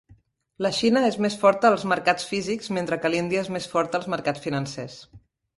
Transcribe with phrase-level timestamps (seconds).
[0.65, 4.11] La Xina és més forta als mercats físics mentre que l'Índia és més forta als
[4.15, 4.99] mercats financers.